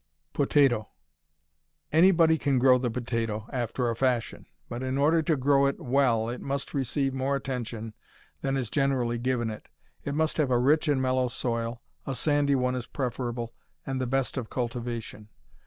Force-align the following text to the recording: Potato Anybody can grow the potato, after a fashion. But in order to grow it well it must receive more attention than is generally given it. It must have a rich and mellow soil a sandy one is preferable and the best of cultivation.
Potato 0.33 0.89
Anybody 1.91 2.39
can 2.39 2.57
grow 2.57 2.79
the 2.79 2.89
potato, 2.89 3.47
after 3.53 3.87
a 3.87 3.95
fashion. 3.95 4.47
But 4.67 4.81
in 4.81 4.97
order 4.97 5.21
to 5.21 5.35
grow 5.37 5.67
it 5.67 5.79
well 5.79 6.27
it 6.27 6.41
must 6.41 6.73
receive 6.73 7.13
more 7.13 7.35
attention 7.35 7.93
than 8.41 8.57
is 8.57 8.71
generally 8.71 9.19
given 9.19 9.51
it. 9.51 9.67
It 10.03 10.15
must 10.15 10.37
have 10.37 10.49
a 10.49 10.57
rich 10.57 10.87
and 10.87 10.99
mellow 11.03 11.27
soil 11.27 11.83
a 12.07 12.15
sandy 12.15 12.55
one 12.55 12.73
is 12.73 12.87
preferable 12.87 13.53
and 13.85 14.01
the 14.01 14.07
best 14.07 14.37
of 14.37 14.49
cultivation. 14.49 15.29